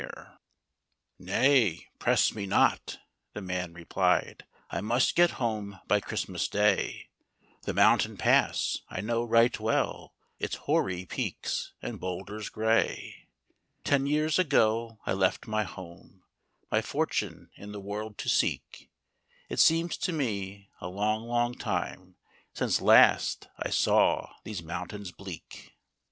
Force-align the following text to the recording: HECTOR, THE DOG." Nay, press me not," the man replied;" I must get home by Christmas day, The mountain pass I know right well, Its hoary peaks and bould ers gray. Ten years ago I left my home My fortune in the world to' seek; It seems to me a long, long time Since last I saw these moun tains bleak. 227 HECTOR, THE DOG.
HECTOR, 0.01 0.39
THE 1.19 1.25
DOG." 1.27 1.31
Nay, 1.43 1.85
press 1.99 2.33
me 2.33 2.47
not," 2.47 2.97
the 3.33 3.41
man 3.43 3.71
replied;" 3.75 4.47
I 4.71 4.81
must 4.81 5.15
get 5.15 5.29
home 5.37 5.79
by 5.85 5.99
Christmas 5.99 6.47
day, 6.47 7.09
The 7.65 7.73
mountain 7.75 8.17
pass 8.17 8.79
I 8.89 9.01
know 9.01 9.23
right 9.23 9.59
well, 9.59 10.15
Its 10.39 10.55
hoary 10.55 11.05
peaks 11.05 11.73
and 11.83 11.99
bould 11.99 12.31
ers 12.31 12.49
gray. 12.49 13.27
Ten 13.83 14.07
years 14.07 14.39
ago 14.39 14.97
I 15.05 15.13
left 15.13 15.45
my 15.45 15.61
home 15.65 16.23
My 16.71 16.81
fortune 16.81 17.51
in 17.55 17.71
the 17.71 17.79
world 17.79 18.17
to' 18.25 18.29
seek; 18.67 18.89
It 19.49 19.59
seems 19.59 19.97
to 19.97 20.11
me 20.11 20.71
a 20.79 20.87
long, 20.87 21.27
long 21.27 21.53
time 21.53 22.15
Since 22.55 22.81
last 22.81 23.49
I 23.59 23.69
saw 23.69 24.33
these 24.45 24.63
moun 24.63 24.87
tains 24.87 25.15
bleak. 25.15 25.45
227 25.45 25.45
HECTOR, 25.45 25.69
THE 25.69 25.71
DOG. 25.71 25.77